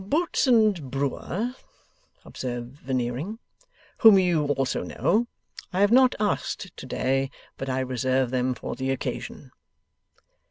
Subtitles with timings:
[0.01, 1.53] ')'Boots and Brewer,'
[2.25, 3.37] observes Veneering,
[3.99, 5.27] 'whom you also know,
[5.71, 9.51] I have not asked to day; but I reserve them for the occasion.